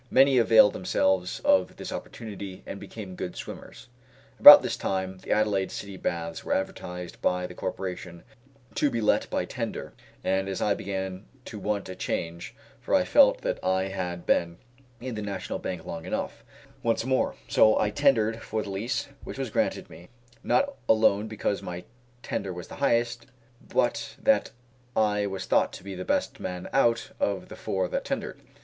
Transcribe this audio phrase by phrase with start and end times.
[0.09, 3.87] Many availed themselves of this opportunity, and became good swimmers.
[4.39, 8.23] About this time the Adelaide City Baths were advertised by the Corporation
[8.73, 9.93] to be let by tender,
[10.23, 14.57] and as I began to want a change, for I felt that I had been
[14.99, 16.43] in the National Bank long enough,
[16.83, 19.07] and longed to be my own master once more, so I tendered for the lease,
[19.23, 20.09] which was granted me,
[20.43, 21.83] not alone because my
[22.23, 23.27] tender was the highest,
[23.61, 24.49] but that
[24.95, 28.41] I was thought to be the best man out of the four that tendered.